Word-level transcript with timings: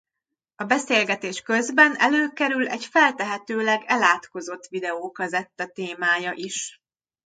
A 0.55 0.63
beszélgetés 0.63 1.41
közben 1.41 1.95
előkerül 1.95 2.67
egy 2.67 2.85
feltehetőleg 2.85 3.83
elátkozott 3.87 4.65
videókazetta 4.67 5.67
témája 5.67 6.31
is. 6.35 6.81